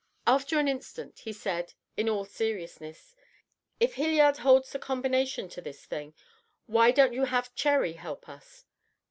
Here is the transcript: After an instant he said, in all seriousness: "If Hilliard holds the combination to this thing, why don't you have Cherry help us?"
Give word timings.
After 0.25 0.57
an 0.57 0.67
instant 0.67 1.19
he 1.19 1.31
said, 1.31 1.75
in 1.95 2.09
all 2.09 2.25
seriousness: 2.25 3.15
"If 3.79 3.93
Hilliard 3.93 4.37
holds 4.37 4.71
the 4.71 4.79
combination 4.79 5.47
to 5.49 5.61
this 5.61 5.85
thing, 5.85 6.15
why 6.65 6.89
don't 6.89 7.13
you 7.13 7.25
have 7.25 7.53
Cherry 7.53 7.93
help 7.93 8.27
us?" 8.27 8.65